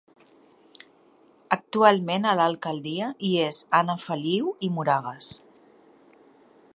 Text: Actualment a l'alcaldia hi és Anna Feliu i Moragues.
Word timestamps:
Actualment 1.57 2.25
a 2.29 2.33
l'alcaldia 2.39 3.11
hi 3.27 3.31
és 3.49 3.61
Anna 3.81 3.99
Feliu 4.07 4.51
i 4.69 4.73
Moragues. 4.79 5.33